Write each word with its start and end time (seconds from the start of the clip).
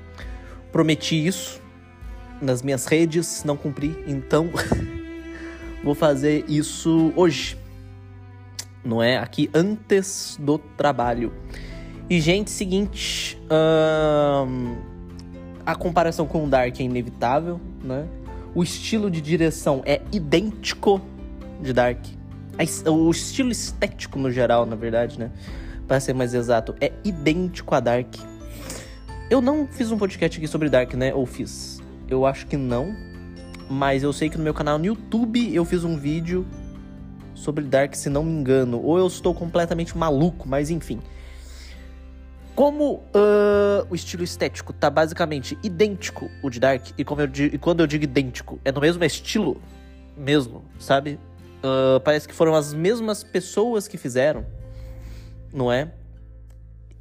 Prometi 0.73 1.27
isso 1.27 1.62
nas 2.45 2.62
minhas 2.62 2.87
redes, 2.87 3.43
não 3.45 3.57
cumpri, 3.57 3.97
então 4.07 4.51
vou 5.83 5.95
fazer 5.95 6.45
isso 6.48 7.12
hoje. 7.17 7.59
Não 8.84 9.03
é? 9.03 9.17
Aqui 9.17 9.51
antes 9.55 10.37
do 10.39 10.59
trabalho. 10.59 11.33
E, 12.09 12.20
gente, 12.20 12.51
seguinte. 12.51 13.39
Hum, 13.51 14.77
a 15.65 15.75
comparação 15.75 16.27
com 16.27 16.45
o 16.45 16.48
Dark 16.48 16.79
é 16.79 16.83
inevitável, 16.83 17.59
né? 17.83 18.07
O 18.55 18.62
estilo 18.62 19.11
de 19.11 19.20
direção 19.20 19.83
é 19.87 20.03
idêntico 20.12 21.01
de 21.62 21.73
Dark. 21.73 21.98
O 22.87 23.11
estilo 23.11 23.51
estético 23.51 24.19
no 24.19 24.31
geral, 24.31 24.67
na 24.67 24.77
verdade, 24.77 25.19
né? 25.19 25.31
Para 25.89 25.98
ser 25.98 26.12
mais 26.12 26.34
exato, 26.34 26.75
é 26.81 26.92
idêntico 27.03 27.75
a 27.75 27.81
Dark. 27.81 28.15
Eu 29.31 29.41
não 29.41 29.67
fiz 29.67 29.91
um 29.91 29.97
podcast 29.97 30.39
aqui 30.39 30.47
sobre 30.47 30.69
Dark, 30.69 30.92
né? 30.95 31.15
Ou 31.15 31.25
fiz? 31.25 31.83
Eu 32.15 32.25
acho 32.25 32.47
que 32.47 32.57
não. 32.57 32.95
Mas 33.69 34.03
eu 34.03 34.12
sei 34.12 34.31
que 34.31 34.39
no 34.39 34.45
meu 34.45 34.55
canal 34.55 34.79
no 34.79 34.87
YouTube 34.87 35.53
eu 35.53 35.65
fiz 35.65 35.84
um 35.84 35.97
vídeo 35.97 36.47
sobre 37.34 37.65
Dark, 37.65 37.95
se 37.95 38.09
não 38.09 38.23
me 38.23 38.31
engano. 38.31 38.81
Ou 38.81 38.98
eu 38.98 39.07
estou 39.07 39.34
completamente 39.34 39.97
maluco, 39.98 40.48
mas 40.48 40.70
enfim. 40.70 41.01
Como 42.55 42.95
uh, 42.95 43.85
o 43.91 43.97
estilo 43.97 44.23
estético 44.23 44.73
tá 44.73 44.89
basicamente 44.89 45.59
idêntico 45.61 46.31
o 46.41 46.48
de 46.48 46.61
Dark, 46.61 46.91
e, 46.97 47.03
eu, 47.03 47.47
e 47.53 47.59
quando 47.59 47.81
eu 47.81 47.87
digo 47.87 48.05
idêntico, 48.05 48.61
é 48.65 48.70
no 48.70 48.81
mesmo 48.81 49.03
estilo 49.05 49.61
mesmo, 50.17 50.62
sabe? 50.79 51.19
Uh, 51.59 51.98
parece 52.05 52.29
que 52.29 52.35
foram 52.35 52.55
as 52.55 52.73
mesmas 52.73 53.25
pessoas 53.25 53.89
que 53.89 53.98
fizeram, 53.98 54.47
não 55.53 55.73
é? 55.73 55.91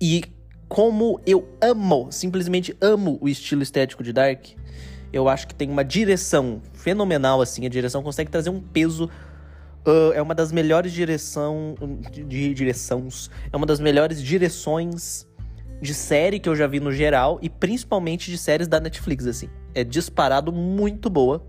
E 0.02 0.24
como 0.68 1.22
eu 1.24 1.48
amo, 1.62 2.08
simplesmente 2.12 2.76
amo 2.82 3.20
o 3.22 3.30
estilo 3.30 3.62
estético 3.62 4.02
de 4.02 4.12
Dark, 4.12 4.48
eu 5.14 5.30
acho 5.30 5.48
que 5.48 5.54
tem 5.54 5.70
uma 5.70 5.86
direção 5.86 6.60
fenomenal, 6.74 7.40
assim. 7.40 7.66
A 7.68 7.70
direção 7.70 8.02
consegue 8.02 8.32
trazer 8.32 8.50
um 8.50 8.60
peso. 8.60 9.06
Uh, 9.86 10.12
é 10.14 10.22
uma 10.22 10.34
das 10.34 10.52
melhores 10.52 10.92
direção, 10.92 11.76
de, 12.12 12.24
de 12.24 12.54
direções. 12.54 13.30
É 13.52 13.56
uma 13.56 13.68
das 13.68 13.80
melhores 13.80 14.22
direções 14.22 15.28
de 15.80 15.94
série 15.94 16.40
que 16.40 16.50
eu 16.50 16.56
já 16.56 16.66
vi 16.66 16.80
no 16.80 16.92
geral. 16.92 17.38
E 17.44 17.50
principalmente 17.50 18.32
de 18.32 18.40
séries 18.40 18.68
da 18.68 18.80
Netflix, 18.80 19.28
assim. 19.28 19.50
É 19.76 19.84
disparado 19.84 20.52
muito 20.52 21.12
boa. 21.12 21.46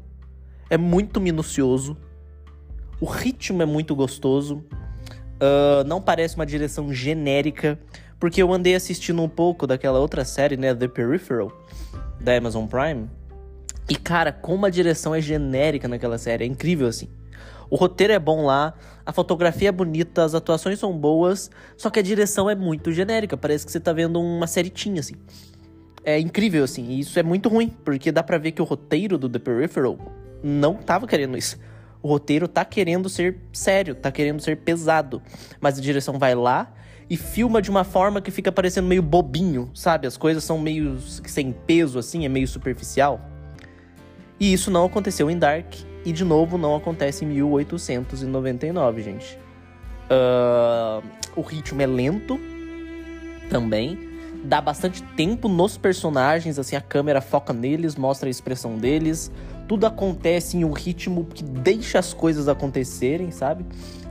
É 0.69 0.77
muito 0.77 1.19
minucioso. 1.19 1.97
O 3.01 3.07
ritmo 3.07 3.63
é 3.63 3.67
muito 3.67 3.97
gostoso. 3.97 4.63
Uh, 5.37 5.85
não 5.87 6.03
parece 6.03 6.37
uma 6.37 6.45
direção 6.45 6.93
genérica. 6.93 7.79
Porque 8.21 8.43
eu 8.43 8.53
andei 8.53 8.75
assistindo 8.75 9.23
um 9.23 9.29
pouco 9.29 9.67
daquela 9.67 9.99
outra 9.99 10.23
série, 10.25 10.57
né? 10.57 10.75
The 10.75 10.89
Peripheral, 10.89 11.51
da 12.21 12.37
Amazon 12.37 12.67
Prime. 12.67 13.09
E, 13.89 13.97
cara, 13.97 14.33
como 14.33 14.65
a 14.65 14.71
direção 14.71 15.15
é 15.15 15.21
genérica 15.21 15.87
naquela 15.87 16.17
série, 16.17 16.45
é 16.45 16.47
incrível 16.47 16.87
assim. 16.87 17.09
O 17.71 17.77
roteiro 17.77 18.13
é 18.13 18.19
bom 18.19 18.45
lá, 18.45 18.75
a 19.05 19.13
fotografia 19.13 19.69
é 19.69 19.73
bonita, 19.73 20.23
as 20.23 20.35
atuações 20.35 20.79
são 20.79 20.97
boas, 20.97 21.51
só 21.77 21.91
que 21.91 21.99
a 21.99 22.03
direção 22.03 22.49
é 22.49 22.55
muito 22.55 22.93
genérica, 22.93 23.37
parece 23.37 23.67
que 23.67 23.73
você 23.73 23.81
tá 23.81 23.93
vendo 23.93 24.21
uma 24.21 24.47
seritinha, 24.47 25.01
assim. 25.01 25.15
É 26.05 26.19
incrível, 26.19 26.65
assim, 26.65 26.89
e 26.91 27.01
isso 27.01 27.19
é 27.19 27.23
muito 27.23 27.49
ruim, 27.49 27.69
porque 27.85 28.13
dá 28.13 28.23
pra 28.23 28.39
ver 28.39 28.53
que 28.53 28.63
o 28.63 28.65
roteiro 28.65 29.19
do 29.19 29.29
The 29.29 29.39
Peripheral 29.39 29.99
não 30.43 30.75
tava 30.75 31.07
querendo 31.07 31.37
isso. 31.37 31.59
O 32.03 32.09
roteiro 32.09 32.47
tá 32.47 32.65
querendo 32.65 33.09
ser 33.09 33.39
sério, 33.53 33.95
tá 33.95 34.13
querendo 34.13 34.41
ser 34.41 34.59
pesado, 34.59 35.23
mas 35.61 35.79
a 35.79 35.81
direção 35.81 36.19
vai 36.19 36.35
lá 36.35 36.73
e 37.09 37.17
filma 37.17 37.61
de 37.61 37.71
uma 37.71 37.85
forma 37.85 38.21
que 38.21 38.31
fica 38.31 38.53
parecendo 38.53 38.87
meio 38.87 39.03
bobinho, 39.03 39.71
sabe? 39.75 40.07
As 40.07 40.17
coisas 40.17 40.45
são 40.45 40.59
meio 40.59 40.99
sem 41.01 41.53
peso, 41.53 41.99
assim, 41.99 42.27
é 42.27 42.29
meio 42.29 42.47
superficial. 42.47 43.34
E 44.39 44.53
isso 44.53 44.71
não 44.71 44.87
aconteceu 44.87 45.31
em 45.31 45.39
Dark, 45.39 45.75
e 46.05 46.13
de 46.13 46.25
novo 46.25 46.59
não 46.59 46.77
acontece 46.77 47.25
em 47.25 47.29
1899, 47.29 49.03
gente. 49.03 49.39
Uh, 50.05 51.03
o 51.35 51.41
ritmo 51.41 51.81
é 51.81 51.87
lento 51.87 52.39
também. 53.49 54.13
Dá 54.45 54.61
bastante 54.61 55.03
tempo 55.03 55.49
nos 55.49 55.79
personagens, 55.79 56.59
assim, 56.59 56.77
a 56.77 56.81
câmera 56.81 57.23
foca 57.23 57.53
neles, 57.53 57.97
mostra 57.97 58.29
a 58.29 58.31
expressão 58.31 58.77
deles. 58.77 59.33
Tudo 59.67 59.87
acontece 59.87 60.59
em 60.59 60.65
um 60.65 60.73
ritmo 60.73 61.25
que 61.25 61.43
deixa 61.43 61.99
as 61.99 62.13
coisas 62.13 62.47
acontecerem, 62.49 63.31
sabe? 63.31 63.65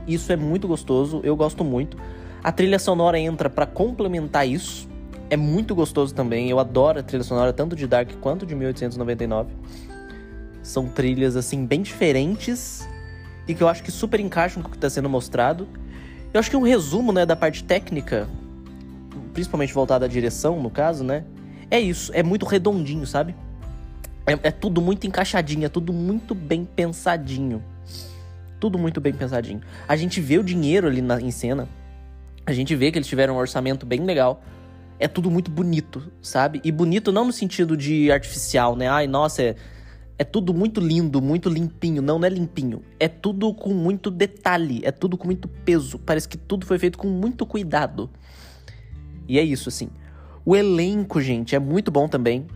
Isso 0.08 0.32
é 0.32 0.36
muito 0.36 0.66
gostoso, 0.66 1.20
eu 1.22 1.36
gosto 1.36 1.62
muito. 1.62 1.96
A 2.42 2.50
trilha 2.50 2.78
sonora 2.80 3.18
entra 3.18 3.48
para 3.48 3.64
complementar 3.64 4.46
isso. 4.46 4.88
É 5.30 5.36
muito 5.36 5.74
gostoso 5.74 6.12
também. 6.12 6.50
Eu 6.50 6.58
adoro 6.58 6.98
a 6.98 7.02
trilha 7.02 7.22
sonora 7.22 7.52
tanto 7.52 7.76
de 7.76 7.86
Dark 7.86 8.10
quanto 8.20 8.44
de 8.44 8.54
1899. 8.54 9.50
São 10.64 10.88
trilhas, 10.88 11.36
assim, 11.36 11.64
bem 11.64 11.82
diferentes 11.82 12.88
e 13.46 13.54
que 13.54 13.62
eu 13.62 13.68
acho 13.68 13.82
que 13.82 13.92
super 13.92 14.18
encaixam 14.18 14.62
com 14.62 14.68
o 14.68 14.70
que 14.70 14.78
está 14.78 14.88
sendo 14.88 15.08
mostrado. 15.08 15.68
Eu 16.32 16.40
acho 16.40 16.50
que 16.50 16.56
um 16.56 16.62
resumo, 16.62 17.12
né, 17.12 17.24
da 17.24 17.36
parte 17.36 17.62
técnica, 17.62 18.26
principalmente 19.32 19.72
voltada 19.72 20.06
à 20.06 20.08
direção, 20.08 20.60
no 20.60 20.70
caso, 20.70 21.04
né, 21.04 21.24
é 21.70 21.78
isso. 21.78 22.10
É 22.14 22.22
muito 22.22 22.46
redondinho, 22.46 23.06
sabe? 23.06 23.36
É, 24.26 24.48
é 24.48 24.50
tudo 24.50 24.80
muito 24.80 25.06
encaixadinho, 25.06 25.66
é 25.66 25.68
tudo 25.68 25.92
muito 25.92 26.34
bem 26.34 26.64
pensadinho. 26.64 27.62
Tudo 28.58 28.78
muito 28.78 29.00
bem 29.00 29.12
pensadinho. 29.12 29.60
A 29.86 29.96
gente 29.96 30.20
vê 30.20 30.38
o 30.38 30.42
dinheiro 30.42 30.86
ali 30.86 31.02
na, 31.02 31.20
em 31.20 31.30
cena. 31.30 31.68
A 32.46 32.52
gente 32.52 32.74
vê 32.74 32.90
que 32.90 32.96
eles 32.96 33.06
tiveram 33.06 33.34
um 33.34 33.36
orçamento 33.38 33.84
bem 33.84 34.02
legal. 34.02 34.42
É 34.98 35.06
tudo 35.06 35.30
muito 35.30 35.50
bonito, 35.50 36.10
sabe? 36.22 36.60
E 36.64 36.72
bonito 36.72 37.12
não 37.12 37.26
no 37.26 37.32
sentido 37.32 37.76
de 37.76 38.10
artificial, 38.10 38.74
né? 38.76 38.88
Ai, 38.88 39.06
nossa, 39.06 39.42
é 39.42 39.56
é 40.18 40.24
tudo 40.24 40.54
muito 40.54 40.80
lindo, 40.80 41.20
muito 41.20 41.48
limpinho. 41.48 42.00
Não, 42.00 42.18
não 42.18 42.26
é 42.26 42.30
limpinho. 42.30 42.82
É 43.00 43.08
tudo 43.08 43.52
com 43.52 43.74
muito 43.74 44.10
detalhe, 44.10 44.80
é 44.84 44.92
tudo 44.92 45.16
com 45.16 45.26
muito 45.26 45.48
peso. 45.48 45.98
Parece 45.98 46.28
que 46.28 46.38
tudo 46.38 46.64
foi 46.66 46.78
feito 46.78 46.96
com 46.96 47.08
muito 47.08 47.44
cuidado. 47.44 48.08
E 49.26 49.38
é 49.38 49.42
isso, 49.42 49.68
assim. 49.68 49.88
O 50.44 50.54
elenco, 50.54 51.20
gente, 51.20 51.56
é 51.56 51.58
muito 51.58 51.90
bom 51.90 52.06
também. 52.06 52.46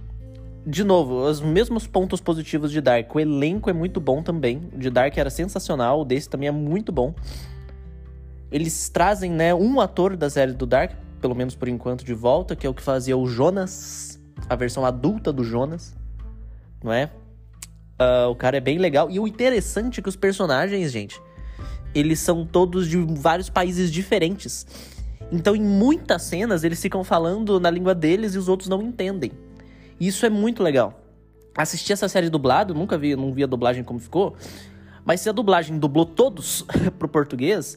De 0.65 0.85
novo, 0.85 1.25
os 1.27 1.41
mesmos 1.41 1.87
pontos 1.87 2.21
positivos 2.21 2.71
de 2.71 2.81
Dark. 2.81 3.13
O 3.15 3.19
elenco 3.19 3.71
é 3.71 3.73
muito 3.73 4.01
bom 4.01 4.23
também. 4.23 4.63
O 4.73 4.79
de 4.79 4.91
Dark 4.91 5.17
era 5.17 5.31
sensacional, 5.31 6.03
o 6.03 6.05
desse 6.05 6.29
também 6.29 6.49
é 6.49 6.53
muito 6.53 6.93
bom. 6.93 7.15
Eles 8.53 8.89
trazem, 8.89 9.31
né, 9.31 9.55
um 9.55 9.81
ator 9.81 10.17
da 10.17 10.31
série 10.31 10.53
do 10.53 10.67
Dark, 10.67 10.93
pelo 11.21 11.35
menos 11.35 11.55
por 11.55 11.69
enquanto, 11.69 12.05
de 12.05 12.15
volta, 12.15 12.55
que 12.55 12.67
é 12.67 12.71
o 12.71 12.75
que 12.75 12.83
fazia 12.83 13.17
o 13.17 13.27
Jonas, 13.27 14.21
a 14.49 14.55
versão 14.55 14.85
adulta 14.85 15.33
do 15.33 15.43
Jonas, 15.43 15.97
não 16.83 16.93
é? 16.93 17.11
Uh, 18.01 18.31
o 18.31 18.35
cara 18.35 18.57
é 18.57 18.61
bem 18.61 18.79
legal. 18.79 19.11
E 19.11 19.19
o 19.19 19.27
interessante 19.27 19.99
é 19.99 20.03
que 20.03 20.09
os 20.09 20.17
personagens, 20.17 20.93
gente, 20.93 21.21
eles 21.95 22.21
são 22.21 22.47
todos 22.47 22.89
de 22.89 22.97
vários 22.97 23.51
países 23.51 23.91
diferentes. 23.91 24.67
Então, 25.33 25.55
em 25.55 25.63
muitas 25.63 26.23
cenas, 26.23 26.65
eles 26.65 26.81
ficam 26.81 27.03
falando 27.03 27.59
na 27.59 27.71
língua 27.71 27.95
deles 27.95 28.35
e 28.35 28.39
os 28.39 28.49
outros 28.49 28.69
não 28.69 28.81
entendem. 28.81 29.33
Isso 30.01 30.25
é 30.25 30.31
muito 30.31 30.63
legal. 30.63 31.03
Assisti 31.57 31.93
essa 31.93 32.09
série 32.09 32.31
dublado, 32.31 32.73
nunca 32.73 32.97
vi, 32.97 33.17
não 33.17 33.33
vi 33.33 33.43
a 33.43 33.47
dublagem 33.47 33.83
como 33.83 33.99
ficou. 33.99 34.37
Mas 35.05 35.21
se 35.21 35.29
a 35.29 35.33
dublagem 35.33 35.79
dublou 35.79 36.07
todos 36.07 36.65
pro 36.99 37.09
português, 37.09 37.77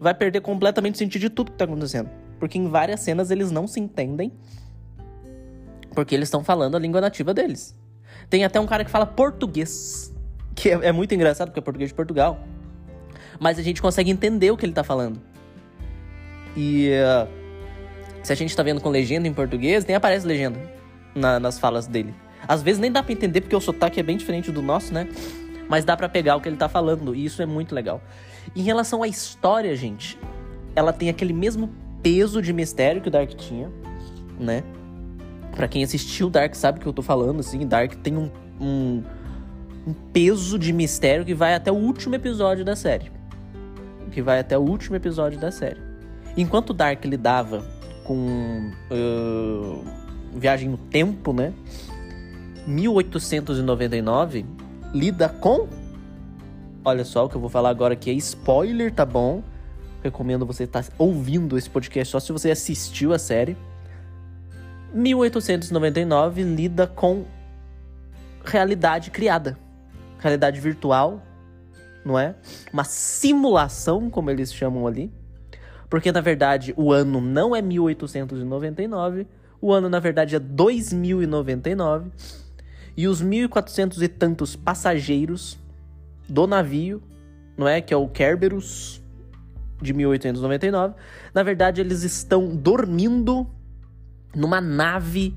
vai 0.00 0.14
perder 0.14 0.40
completamente 0.40 0.96
o 0.96 0.98
sentido 0.98 1.22
de 1.22 1.30
tudo 1.30 1.52
que 1.52 1.58
tá 1.58 1.64
acontecendo. 1.64 2.10
Porque 2.40 2.58
em 2.58 2.68
várias 2.68 3.00
cenas 3.00 3.30
eles 3.30 3.50
não 3.50 3.66
se 3.66 3.78
entendem. 3.78 4.32
Porque 5.94 6.14
eles 6.14 6.26
estão 6.26 6.42
falando 6.42 6.76
a 6.76 6.80
língua 6.80 7.00
nativa 7.00 7.32
deles. 7.32 7.76
Tem 8.28 8.44
até 8.44 8.60
um 8.60 8.66
cara 8.66 8.84
que 8.84 8.90
fala 8.90 9.06
português, 9.06 10.14
que 10.54 10.70
é, 10.70 10.72
é 10.82 10.92
muito 10.92 11.14
engraçado 11.14 11.48
porque 11.48 11.60
é 11.60 11.62
português 11.62 11.90
de 11.90 11.94
Portugal. 11.94 12.40
Mas 13.38 13.58
a 13.58 13.62
gente 13.62 13.80
consegue 13.80 14.10
entender 14.10 14.50
o 14.50 14.56
que 14.56 14.66
ele 14.66 14.72
tá 14.72 14.84
falando. 14.84 15.20
E 16.56 16.90
uh, 16.90 17.28
se 18.22 18.32
a 18.32 18.36
gente 18.36 18.54
tá 18.54 18.62
vendo 18.62 18.80
com 18.80 18.88
legenda 18.88 19.26
em 19.26 19.32
português, 19.32 19.84
nem 19.86 19.96
aparece 19.96 20.26
legenda 20.26 20.60
na, 21.14 21.40
nas 21.40 21.58
falas 21.58 21.86
dele. 21.86 22.14
Às 22.46 22.62
vezes 22.62 22.80
nem 22.80 22.90
dá 22.90 23.02
pra 23.02 23.12
entender 23.12 23.40
porque 23.40 23.56
o 23.56 23.60
sotaque 23.60 24.00
é 24.00 24.02
bem 24.02 24.16
diferente 24.16 24.50
do 24.50 24.62
nosso, 24.62 24.92
né? 24.92 25.08
Mas 25.68 25.84
dá 25.84 25.96
para 25.96 26.08
pegar 26.08 26.36
o 26.36 26.40
que 26.40 26.48
ele 26.48 26.56
tá 26.56 26.68
falando 26.68 27.14
e 27.14 27.24
isso 27.24 27.40
é 27.40 27.46
muito 27.46 27.74
legal. 27.74 28.02
Em 28.54 28.62
relação 28.62 29.02
à 29.02 29.08
história, 29.08 29.74
gente, 29.76 30.18
ela 30.74 30.92
tem 30.92 31.08
aquele 31.08 31.32
mesmo 31.32 31.70
peso 32.02 32.42
de 32.42 32.52
mistério 32.52 33.00
que 33.00 33.08
o 33.08 33.10
Dark 33.10 33.30
tinha, 33.34 33.70
né? 34.38 34.64
Para 35.54 35.68
quem 35.68 35.82
assistiu 35.82 36.30
Dark 36.30 36.54
sabe 36.54 36.78
o 36.78 36.82
que 36.82 36.86
eu 36.86 36.92
tô 36.92 37.02
falando, 37.02 37.40
assim, 37.40 37.66
Dark 37.66 37.94
tem 37.96 38.16
um, 38.16 38.30
um, 38.60 39.02
um 39.86 39.92
peso 40.12 40.58
de 40.58 40.72
mistério 40.72 41.24
que 41.24 41.34
vai 41.34 41.54
até 41.54 41.70
o 41.70 41.76
último 41.76 42.14
episódio 42.14 42.64
da 42.64 42.76
série. 42.76 43.10
Que 44.10 44.22
vai 44.22 44.40
até 44.40 44.56
o 44.56 44.62
último 44.62 44.96
episódio 44.96 45.38
da 45.38 45.50
série. 45.50 45.80
Enquanto 46.36 46.72
Dark 46.72 47.04
lidava 47.04 47.64
com 48.04 48.72
uh, 48.90 49.84
viagem 50.36 50.68
no 50.68 50.76
tempo, 50.76 51.32
né? 51.32 51.52
1899 52.66 54.44
lida 54.92 55.28
com. 55.28 55.68
Olha 56.84 57.04
só 57.04 57.26
o 57.26 57.28
que 57.28 57.36
eu 57.36 57.40
vou 57.40 57.50
falar 57.50 57.70
agora 57.70 57.94
aqui 57.94 58.10
é 58.10 58.14
spoiler, 58.14 58.92
tá 58.92 59.04
bom? 59.04 59.42
Recomendo 60.02 60.46
você 60.46 60.64
estar 60.64 60.82
tá 60.82 60.92
ouvindo 60.98 61.58
esse 61.58 61.68
podcast 61.68 62.10
só 62.10 62.20
se 62.20 62.32
você 62.32 62.50
assistiu 62.50 63.12
a 63.12 63.18
série. 63.18 63.56
1899 64.92 66.42
lida 66.42 66.86
com 66.86 67.24
realidade 68.44 69.10
criada, 69.10 69.58
realidade 70.18 70.60
virtual, 70.60 71.22
não 72.04 72.18
é? 72.18 72.34
Uma 72.72 72.84
simulação, 72.84 74.10
como 74.10 74.30
eles 74.30 74.52
chamam 74.52 74.86
ali. 74.86 75.12
Porque 75.88 76.12
na 76.12 76.20
verdade 76.20 76.72
o 76.76 76.92
ano 76.92 77.20
não 77.20 77.54
é 77.54 77.60
1899, 77.60 79.26
o 79.60 79.72
ano 79.72 79.88
na 79.88 79.98
verdade 79.98 80.36
é 80.36 80.38
2099 80.38 82.10
e 82.96 83.08
os 83.08 83.20
1400 83.20 84.00
e 84.02 84.08
tantos 84.08 84.54
passageiros 84.54 85.58
do 86.28 86.46
navio, 86.46 87.02
não 87.56 87.66
é, 87.66 87.80
que 87.80 87.92
é 87.92 87.96
o 87.96 88.08
Kerberos 88.08 89.02
de 89.82 89.92
1899, 89.92 90.94
na 91.34 91.42
verdade 91.42 91.80
eles 91.80 92.02
estão 92.02 92.54
dormindo 92.54 93.46
numa 94.34 94.60
nave 94.60 95.34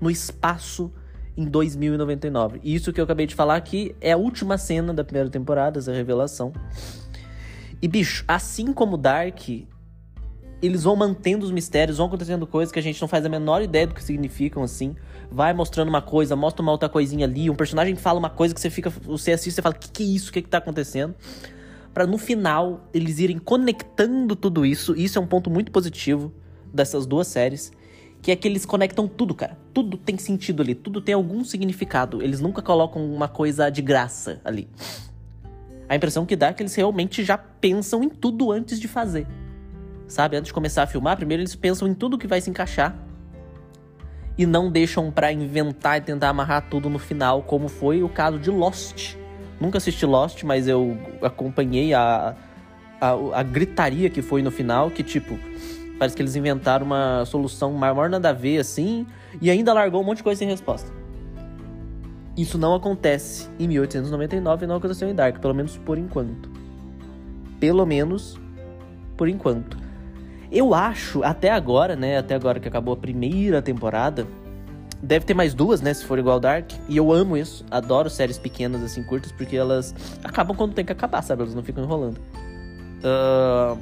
no 0.00 0.10
espaço 0.10 0.92
em 1.36 1.44
2099. 1.44 2.60
E 2.62 2.74
isso 2.74 2.92
que 2.92 3.00
eu 3.00 3.04
acabei 3.04 3.26
de 3.26 3.34
falar 3.34 3.56
aqui 3.56 3.94
é 4.00 4.12
a 4.12 4.16
última 4.16 4.56
cena 4.58 4.92
da 4.92 5.02
primeira 5.02 5.28
temporada, 5.28 5.78
essa 5.78 5.92
revelação. 5.92 6.52
E 7.82 7.88
bicho, 7.88 8.24
assim 8.26 8.72
como 8.72 8.96
Dark, 8.96 9.48
eles 10.62 10.84
vão 10.84 10.96
mantendo 10.96 11.44
os 11.44 11.50
mistérios, 11.50 11.98
vão 11.98 12.06
acontecendo 12.06 12.46
coisas 12.46 12.72
que 12.72 12.78
a 12.78 12.82
gente 12.82 13.00
não 13.00 13.08
faz 13.08 13.26
a 13.26 13.28
menor 13.28 13.62
ideia 13.62 13.86
do 13.86 13.94
que 13.94 14.02
significam, 14.02 14.62
assim. 14.62 14.94
Vai 15.30 15.52
mostrando 15.52 15.88
uma 15.88 16.00
coisa, 16.00 16.36
mostra 16.36 16.62
uma 16.62 16.72
outra 16.72 16.88
coisinha 16.88 17.26
ali, 17.26 17.50
um 17.50 17.56
personagem 17.56 17.96
fala 17.96 18.18
uma 18.18 18.30
coisa 18.30 18.54
que 18.54 18.60
você 18.60 18.70
fica. 18.70 18.90
Você 18.90 19.32
assiste 19.32 19.58
e 19.58 19.62
fala, 19.62 19.74
que, 19.74 19.90
que 19.90 20.02
é 20.02 20.06
isso? 20.06 20.30
O 20.30 20.32
que, 20.32 20.42
que 20.42 20.48
tá 20.48 20.58
acontecendo? 20.58 21.14
para 21.94 22.08
no 22.08 22.18
final 22.18 22.88
eles 22.92 23.20
irem 23.20 23.38
conectando 23.38 24.34
tudo 24.34 24.66
isso. 24.66 24.96
E 24.96 25.04
isso 25.04 25.16
é 25.16 25.22
um 25.22 25.26
ponto 25.26 25.48
muito 25.48 25.70
positivo 25.70 26.34
dessas 26.72 27.06
duas 27.06 27.28
séries. 27.28 27.72
Que 28.24 28.32
é 28.32 28.36
que 28.36 28.48
eles 28.48 28.64
conectam 28.64 29.06
tudo, 29.06 29.34
cara. 29.34 29.56
Tudo 29.72 29.96
tem 29.96 30.16
sentido 30.16 30.62
ali, 30.62 30.74
tudo 30.74 31.00
tem 31.00 31.14
algum 31.14 31.44
significado. 31.44 32.22
Eles 32.22 32.40
nunca 32.40 32.62
colocam 32.62 33.04
uma 33.04 33.28
coisa 33.28 33.70
de 33.70 33.82
graça 33.82 34.40
ali. 34.44 34.66
A 35.86 35.94
impressão 35.94 36.24
que 36.24 36.34
dá 36.34 36.48
é 36.48 36.52
que 36.54 36.62
eles 36.62 36.74
realmente 36.74 37.22
já 37.22 37.36
pensam 37.36 38.02
em 38.02 38.08
tudo 38.08 38.50
antes 38.50 38.80
de 38.80 38.88
fazer. 38.88 39.26
Sabe? 40.08 40.36
Antes 40.36 40.48
de 40.48 40.54
começar 40.54 40.82
a 40.82 40.86
filmar, 40.86 41.16
primeiro 41.16 41.42
eles 41.42 41.54
pensam 41.54 41.86
em 41.86 41.92
tudo 41.92 42.16
que 42.16 42.26
vai 42.26 42.40
se 42.40 42.48
encaixar. 42.48 42.96
E 44.36 44.46
não 44.46 44.72
deixam 44.72 45.12
para 45.12 45.30
inventar 45.30 45.98
e 45.98 46.00
tentar 46.00 46.30
amarrar 46.30 46.68
tudo 46.68 46.88
no 46.88 46.98
final, 46.98 47.42
como 47.42 47.68
foi 47.68 48.02
o 48.02 48.08
caso 48.08 48.38
de 48.38 48.50
Lost 48.50 49.16
Nunca 49.60 49.78
assisti 49.78 50.04
Lost, 50.04 50.42
mas 50.42 50.66
eu 50.66 50.98
acompanhei 51.22 51.94
a, 51.94 52.34
a, 53.00 53.40
a 53.40 53.42
gritaria 53.42 54.10
que 54.10 54.20
foi 54.20 54.42
no 54.42 54.50
final, 54.50 54.90
que 54.90 55.02
tipo, 55.02 55.38
parece 55.98 56.16
que 56.16 56.22
eles 56.22 56.36
inventaram 56.36 56.86
uma 56.86 57.24
solução 57.24 57.72
maior 57.72 58.08
nada 58.08 58.30
a 58.30 58.32
ver 58.32 58.58
assim, 58.58 59.06
e 59.40 59.50
ainda 59.50 59.72
largou 59.72 60.00
um 60.00 60.04
monte 60.04 60.18
de 60.18 60.22
coisa 60.22 60.38
sem 60.38 60.48
resposta. 60.48 60.90
Isso 62.36 62.58
não 62.58 62.74
acontece 62.74 63.48
em 63.58 63.68
1899 63.68 64.64
e 64.64 64.68
não 64.68 64.76
aconteceu 64.76 65.08
em 65.08 65.14
Dark, 65.14 65.38
pelo 65.38 65.54
menos 65.54 65.76
por 65.78 65.96
enquanto. 65.96 66.50
Pelo 67.60 67.86
menos 67.86 68.40
por 69.16 69.28
enquanto. 69.28 69.78
Eu 70.50 70.74
acho, 70.74 71.22
até 71.22 71.50
agora, 71.50 71.94
né? 71.94 72.18
Até 72.18 72.34
agora 72.34 72.58
que 72.58 72.66
acabou 72.66 72.94
a 72.94 72.96
primeira 72.96 73.62
temporada, 73.62 74.26
Deve 75.04 75.26
ter 75.26 75.34
mais 75.34 75.52
duas, 75.52 75.82
né? 75.82 75.92
Se 75.92 76.02
for 76.02 76.18
igual 76.18 76.40
Dark. 76.40 76.70
E 76.88 76.96
eu 76.96 77.12
amo 77.12 77.36
isso. 77.36 77.62
Adoro 77.70 78.08
séries 78.08 78.38
pequenas, 78.38 78.82
assim, 78.82 79.02
curtas, 79.02 79.30
porque 79.32 79.54
elas 79.54 79.94
acabam 80.24 80.56
quando 80.56 80.72
tem 80.72 80.82
que 80.82 80.92
acabar, 80.92 81.20
sabe? 81.20 81.42
Elas 81.42 81.54
não 81.54 81.62
ficam 81.62 81.84
enrolando. 81.84 82.18
Uh, 83.04 83.78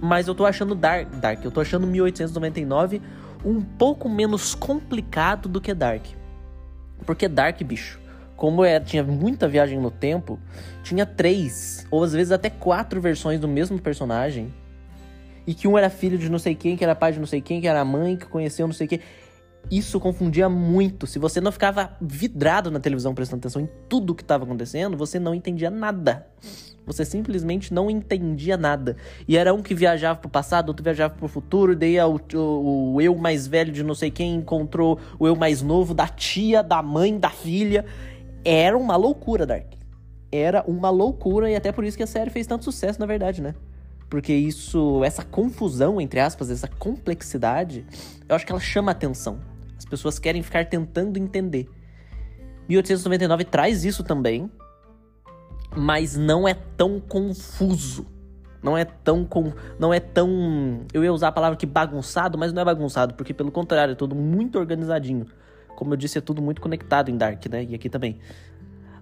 mas 0.00 0.28
eu 0.28 0.34
tô 0.34 0.46
achando 0.46 0.74
Dark, 0.74 1.08
Dark. 1.16 1.44
Eu 1.44 1.50
tô 1.50 1.60
achando 1.60 1.86
1899 1.86 3.00
um 3.44 3.60
pouco 3.60 4.08
menos 4.08 4.54
complicado 4.54 5.48
do 5.48 5.60
que 5.60 5.74
Dark. 5.74 6.06
Porque 7.04 7.28
Dark, 7.28 7.62
bicho, 7.62 8.00
como 8.36 8.64
é, 8.64 8.78
tinha 8.78 9.02
muita 9.02 9.48
viagem 9.48 9.80
no 9.80 9.90
tempo, 9.90 10.38
tinha 10.82 11.04
três, 11.04 11.86
ou 11.90 12.02
às 12.02 12.12
vezes 12.12 12.32
até 12.32 12.48
quatro 12.48 13.00
versões 13.00 13.40
do 13.40 13.48
mesmo 13.48 13.80
personagem. 13.80 14.52
E 15.46 15.54
que 15.54 15.66
um 15.66 15.78
era 15.78 15.88
filho 15.88 16.18
de 16.18 16.28
não 16.28 16.38
sei 16.38 16.54
quem, 16.54 16.76
que 16.76 16.84
era 16.84 16.94
pai 16.94 17.12
de 17.12 17.18
não 17.18 17.26
sei 17.26 17.40
quem, 17.40 17.60
que 17.60 17.66
era 17.66 17.84
mãe, 17.84 18.16
que 18.16 18.26
conheceu 18.26 18.66
não 18.66 18.74
sei 18.74 18.86
quem. 18.86 19.00
Isso 19.70 20.00
confundia 20.00 20.48
muito. 20.48 21.06
Se 21.06 21.18
você 21.18 21.40
não 21.40 21.52
ficava 21.52 21.96
vidrado 22.00 22.70
na 22.70 22.80
televisão 22.80 23.14
prestando 23.14 23.40
atenção 23.40 23.62
em 23.62 23.68
tudo 23.88 24.14
que 24.14 24.22
estava 24.22 24.44
acontecendo, 24.44 24.96
você 24.96 25.18
não 25.18 25.34
entendia 25.34 25.70
nada. 25.70 26.26
Você 26.86 27.04
simplesmente 27.04 27.72
não 27.72 27.90
entendia 27.90 28.56
nada. 28.56 28.96
E 29.26 29.36
era 29.36 29.52
um 29.52 29.60
que 29.60 29.74
viajava 29.74 30.18
pro 30.18 30.30
passado, 30.30 30.70
outro 30.70 30.82
viajava 30.82 31.14
pro 31.14 31.28
futuro, 31.28 31.76
daí 31.76 32.00
o, 32.00 32.18
o, 32.34 32.94
o 32.94 33.00
eu 33.00 33.14
mais 33.14 33.46
velho 33.46 33.70
de 33.70 33.82
não 33.82 33.94
sei 33.94 34.10
quem 34.10 34.36
encontrou 34.36 34.98
o 35.18 35.26
eu 35.26 35.36
mais 35.36 35.60
novo 35.60 35.92
da 35.92 36.08
tia, 36.08 36.62
da 36.62 36.82
mãe, 36.82 37.18
da 37.18 37.28
filha. 37.28 37.84
Era 38.42 38.76
uma 38.76 38.96
loucura, 38.96 39.44
Dark. 39.44 39.66
Era 40.32 40.64
uma 40.66 40.88
loucura, 40.88 41.50
e 41.50 41.56
até 41.56 41.72
por 41.72 41.84
isso 41.84 41.96
que 41.96 42.02
a 42.02 42.06
série 42.06 42.30
fez 42.30 42.46
tanto 42.46 42.64
sucesso, 42.64 42.98
na 42.98 43.06
verdade, 43.06 43.42
né? 43.42 43.54
Porque 44.08 44.32
isso, 44.32 45.04
essa 45.04 45.22
confusão, 45.22 46.00
entre 46.00 46.20
aspas, 46.20 46.50
essa 46.50 46.66
complexidade, 46.66 47.84
eu 48.28 48.34
acho 48.34 48.46
que 48.46 48.52
ela 48.52 48.60
chama 48.60 48.92
atenção. 48.92 49.38
As 49.76 49.84
pessoas 49.84 50.18
querem 50.18 50.42
ficar 50.42 50.64
tentando 50.66 51.18
entender. 51.18 51.68
1899 52.68 53.44
traz 53.44 53.84
isso 53.84 54.02
também, 54.02 54.50
mas 55.76 56.16
não 56.16 56.48
é 56.48 56.54
tão 56.54 57.00
confuso. 57.00 58.06
Não 58.62 58.76
é 58.76 58.84
tão 58.84 59.24
com, 59.24 59.52
não 59.78 59.94
é 59.94 60.00
tão, 60.00 60.84
eu 60.92 61.04
ia 61.04 61.12
usar 61.12 61.28
a 61.28 61.32
palavra 61.32 61.56
que 61.56 61.64
bagunçado, 61.64 62.36
mas 62.36 62.52
não 62.52 62.60
é 62.60 62.64
bagunçado, 62.64 63.14
porque 63.14 63.32
pelo 63.32 63.52
contrário, 63.52 63.92
é 63.92 63.94
tudo 63.94 64.16
muito 64.16 64.58
organizadinho. 64.58 65.26
Como 65.76 65.92
eu 65.92 65.96
disse, 65.96 66.18
é 66.18 66.20
tudo 66.20 66.42
muito 66.42 66.60
conectado 66.60 67.08
em 67.08 67.16
Dark, 67.16 67.46
né? 67.46 67.62
E 67.62 67.74
aqui 67.76 67.88
também. 67.88 68.18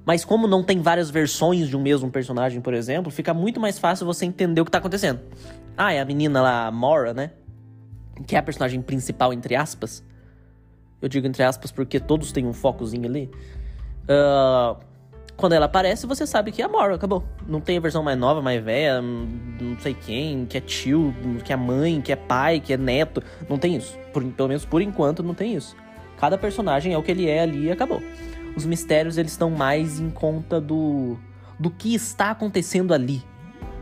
Mas 0.07 0.25
como 0.25 0.47
não 0.47 0.63
tem 0.63 0.81
várias 0.81 1.11
versões 1.11 1.69
de 1.69 1.77
um 1.77 1.83
mesmo 1.83 2.09
personagem, 2.09 2.61
por 2.61 2.73
exemplo, 2.73 3.11
fica 3.11 3.35
muito 3.35 3.59
mais 3.59 3.77
fácil 3.77 4.07
você 4.07 4.25
entender 4.25 4.61
o 4.61 4.65
que 4.65 4.71
tá 4.71 4.79
acontecendo. 4.79 5.19
Ah, 5.77 5.93
é 5.93 6.01
a 6.01 6.05
menina 6.05 6.41
lá, 6.41 6.69
a 6.69 6.71
Mora, 6.71 7.13
né? 7.13 7.33
Que 8.25 8.37
é 8.37 8.39
a 8.39 8.43
personagem 8.43 8.81
principal, 8.81 9.33
entre 9.33 9.57
aspas. 9.57 10.05
Eu 11.03 11.09
digo 11.09 11.27
entre 11.27 11.43
aspas 11.43 11.73
porque 11.73 11.99
todos 11.99 12.31
têm 12.31 12.47
um 12.47 12.53
focozinho 12.53 13.05
ali. 13.05 13.29
Uh, 14.05 14.81
quando 15.37 15.55
ela 15.55 15.67
aparece, 15.67 16.07
você 16.07 16.25
sabe 16.25 16.53
que 16.53 16.63
é 16.63 16.67
a 16.67 16.69
Mora, 16.69 16.95
acabou. 16.95 17.25
Não 17.45 17.61
tem 17.61 17.77
a 17.77 17.81
versão 17.81 18.05
mais 18.05 18.17
nova, 18.17 18.41
mais 18.41 18.63
velha, 18.63 19.03
não 19.03 19.77
sei 19.81 19.93
quem, 19.93 20.47
que 20.47 20.57
é 20.57 20.61
tio, 20.61 21.13
que 21.45 21.53
é 21.53 21.57
mãe, 21.57 22.01
que 22.01 22.13
é 22.13 22.17
pai, 22.17 22.61
que 22.61 22.73
é 22.73 22.77
neto. 22.77 23.21
Não 23.49 23.59
tem 23.59 23.75
isso. 23.75 23.99
Por, 24.13 24.25
pelo 24.25 24.49
menos 24.51 24.65
por 24.65 24.81
enquanto 24.81 25.25
não 25.25 25.35
tem 25.35 25.57
isso. 25.57 25.75
Cada 26.17 26.39
personagem 26.39 26.93
é 26.93 26.97
o 26.97 27.03
que 27.03 27.11
ele 27.11 27.29
é 27.29 27.41
ali 27.41 27.65
e 27.65 27.73
acabou 27.73 28.01
os 28.57 28.65
mistérios 28.65 29.19
eles 29.19 29.33
estão 29.33 29.51
mais 29.51 30.01
em 30.01 30.11
conta 30.11 30.61
do 30.61 31.19
do 31.59 31.71
que 31.71 31.95
está 31.95 32.31
acontecendo 32.31 32.93
ali. 32.93 33.23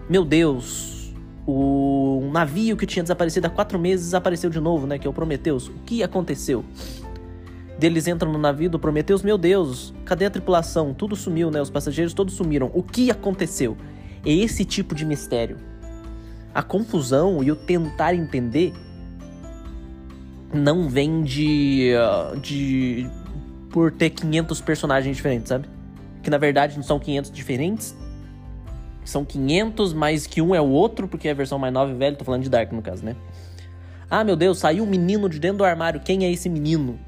Meu 0.09 0.25
Deus, 0.25 1.13
o 1.47 2.29
navio 2.33 2.77
que 2.77 2.87
tinha 2.87 3.03
desaparecido 3.03 3.47
há 3.47 3.51
quatro 3.51 3.79
meses 3.79 4.15
apareceu 4.15 4.49
de 4.49 4.61
novo, 4.61 4.87
né? 4.87 4.99
Que 4.99 5.07
é 5.07 5.11
o 5.11 5.13
Prometheus. 5.13 5.69
O 5.69 5.75
que 5.85 6.03
aconteceu? 6.03 6.65
Deles 7.79 8.07
entram 8.07 8.33
no 8.33 8.39
navio 8.39 8.71
do 8.71 8.79
Prometheus, 8.79 9.23
meu 9.23 9.37
Deus, 9.37 9.93
cadê 10.05 10.27
a 10.27 10.31
tripulação? 10.31 10.95
Tudo 10.95 11.17
sumiu, 11.17 11.51
né? 11.51 11.61
Os 11.61 11.71
passageiros 11.71 12.15
todos 12.15 12.35
sumiram. 12.35 12.71
O 12.73 12.83
que 12.83 13.11
aconteceu? 13.11 13.77
É 14.25 14.33
esse 14.33 14.65
tipo 14.65 14.95
de 14.95 15.05
mistério. 15.05 15.59
A 16.55 16.63
confusão 16.63 17.43
e 17.43 17.51
o 17.51 17.57
tentar 17.57 18.15
entender 18.15 18.73
não 20.53 20.89
vem 20.89 21.23
de, 21.23 21.93
ah, 21.99 22.37
de 22.41 23.11
por 23.75 23.91
ter 23.91 24.11
500 24.11 24.61
personagens 24.61 25.17
diferentes, 25.17 25.49
sabe? 25.49 25.69
Que 26.23 26.31
na 26.31 26.39
verdade 26.39 26.77
não 26.77 26.85
são 26.85 27.01
500 27.01 27.33
diferentes. 27.33 27.97
São 29.05 29.25
500, 29.25 29.93
mais 29.93 30.29
que 30.29 30.41
um 30.41 30.55
é 30.55 30.61
o 30.61 30.69
outro, 30.69 31.09
porque 31.09 31.27
é 31.27 31.33
a 31.33 31.35
versão 31.35 31.59
mais 31.59 31.75
nova 31.75 31.91
e 31.91 31.95
velha, 31.97 32.15
tô 32.15 32.25
falando 32.25 32.45
de 32.45 32.49
Dark 32.49 32.71
no 32.71 32.81
caso, 32.81 33.05
né? 33.05 33.17
Ah, 34.09 34.23
meu 34.23 34.37
Deus, 34.37 34.59
saiu 34.61 34.85
um 34.85 34.87
menino 34.87 35.29
de 35.29 35.41
dentro 35.41 35.59
do 35.59 35.65
armário. 35.65 35.99
Quem 35.99 36.25
é 36.25 36.31
esse 36.31 36.49
menino? 36.49 37.01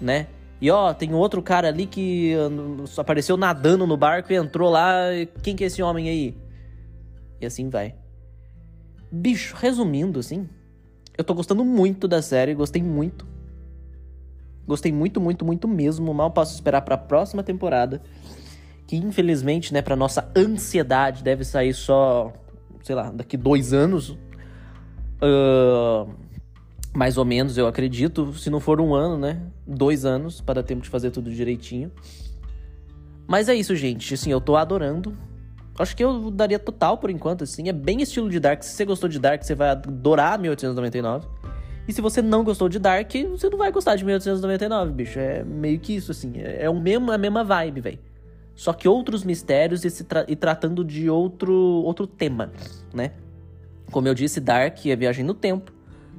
Né? 0.00 0.28
E 0.60 0.70
ó, 0.70 0.94
tem 0.94 1.12
outro 1.14 1.42
cara 1.42 1.66
ali 1.66 1.84
que 1.84 2.32
uh, 2.36 3.00
apareceu 3.00 3.36
nadando 3.36 3.84
no 3.84 3.96
barco 3.96 4.32
e 4.32 4.36
entrou 4.36 4.70
lá. 4.70 4.94
Quem 5.42 5.56
que 5.56 5.64
é 5.64 5.66
esse 5.66 5.82
homem 5.82 6.08
aí? 6.08 6.36
E 7.40 7.46
assim 7.46 7.68
vai. 7.68 7.96
Bicho, 9.10 9.56
resumindo 9.58 10.20
assim, 10.20 10.48
eu 11.16 11.24
tô 11.24 11.34
gostando 11.34 11.64
muito 11.64 12.06
da 12.06 12.22
série, 12.22 12.54
gostei 12.54 12.84
muito. 12.84 13.26
Gostei 14.68 14.92
muito, 14.92 15.18
muito, 15.18 15.46
muito 15.46 15.66
mesmo. 15.66 16.12
Mal 16.12 16.30
posso 16.30 16.54
esperar 16.54 16.82
para 16.82 16.94
a 16.94 16.98
próxima 16.98 17.42
temporada. 17.42 18.02
que 18.86 18.96
infelizmente, 18.96 19.72
né, 19.72 19.82
para 19.82 19.96
nossa 19.96 20.30
ansiedade, 20.36 21.22
deve 21.22 21.44
sair 21.44 21.74
só, 21.74 22.32
sei 22.82 22.94
lá, 22.94 23.10
daqui 23.10 23.36
dois 23.36 23.72
anos. 23.72 24.10
Uh, 25.20 26.08
mais 26.94 27.16
ou 27.18 27.24
menos, 27.24 27.56
eu 27.56 27.66
acredito. 27.66 28.32
Se 28.34 28.50
não 28.50 28.60
for 28.60 28.80
um 28.80 28.94
ano, 28.94 29.18
né? 29.18 29.40
Dois 29.66 30.04
anos 30.04 30.40
para 30.40 30.54
dar 30.54 30.62
tempo 30.62 30.82
de 30.82 30.88
fazer 30.88 31.10
tudo 31.10 31.30
direitinho. 31.30 31.90
Mas 33.26 33.48
é 33.48 33.54
isso, 33.54 33.74
gente. 33.74 34.14
Assim, 34.14 34.30
eu 34.30 34.40
tô 34.40 34.56
adorando. 34.56 35.16
Acho 35.78 35.94
que 35.94 36.02
eu 36.02 36.30
daria 36.30 36.58
total 36.58 36.98
por 36.98 37.10
enquanto, 37.10 37.44
assim. 37.44 37.68
É 37.68 37.72
bem 37.72 38.02
estilo 38.02 38.28
de 38.28 38.40
Dark. 38.40 38.62
Se 38.62 38.70
você 38.72 38.84
gostou 38.84 39.08
de 39.08 39.18
Dark, 39.18 39.42
você 39.42 39.54
vai 39.54 39.70
adorar 39.70 40.38
1899. 40.38 41.26
E 41.88 41.92
se 41.92 42.02
você 42.02 42.20
não 42.20 42.44
gostou 42.44 42.68
de 42.68 42.78
Dark, 42.78 43.10
você 43.30 43.48
não 43.48 43.56
vai 43.56 43.72
gostar 43.72 43.96
de 43.96 44.04
1899, 44.04 44.92
bicho. 44.92 45.18
É 45.18 45.42
meio 45.42 45.80
que 45.80 45.96
isso, 45.96 46.12
assim. 46.12 46.34
É, 46.36 46.64
é 46.64 46.70
o 46.70 46.78
mesmo, 46.78 47.10
a 47.10 47.16
mesma 47.16 47.42
vibe, 47.42 47.80
velho. 47.80 47.98
Só 48.54 48.74
que 48.74 48.86
outros 48.86 49.24
mistérios 49.24 49.84
e, 49.84 50.04
tra 50.04 50.26
e 50.28 50.36
tratando 50.36 50.84
de 50.84 51.08
outro, 51.08 51.54
outro 51.54 52.06
tema, 52.06 52.52
né? 52.92 53.12
Como 53.90 54.06
eu 54.06 54.14
disse, 54.14 54.38
Dark 54.38 54.84
é 54.84 54.94
viagem 54.94 55.24
no 55.24 55.32
tempo. 55.32 55.72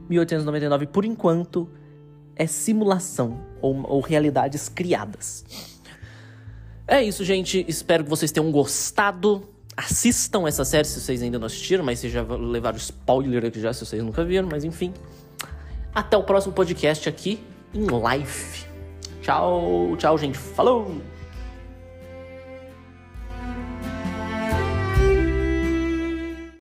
1899, 0.09 0.87
por 0.87 1.05
enquanto, 1.05 1.69
é 2.35 2.47
simulação 2.47 3.39
ou, 3.61 3.85
ou 3.87 4.01
realidades 4.01 4.69
criadas. 4.69 5.45
É 6.87 7.03
isso, 7.03 7.23
gente. 7.23 7.63
Espero 7.67 8.03
que 8.03 8.09
vocês 8.09 8.31
tenham 8.31 8.51
gostado. 8.51 9.47
Assistam 9.77 10.47
essa 10.47 10.65
série 10.65 10.85
se 10.85 10.99
vocês 10.99 11.21
ainda 11.21 11.37
não 11.37 11.45
assistiram, 11.45 11.83
mas 11.83 11.99
vocês 11.99 12.11
já 12.11 12.23
levaram 12.23 12.77
spoiler 12.77 13.45
aqui 13.45 13.61
já 13.61 13.71
se 13.71 13.85
vocês 13.85 14.03
nunca 14.03 14.25
viram, 14.25 14.49
mas 14.51 14.63
enfim. 14.63 14.91
Até 15.93 16.17
o 16.17 16.23
próximo 16.23 16.53
podcast 16.53 17.07
aqui 17.09 17.43
em 17.73 17.85
live. 17.89 18.65
Tchau, 19.21 19.95
tchau, 19.97 20.17
gente. 20.17 20.37
Falou! 20.37 21.18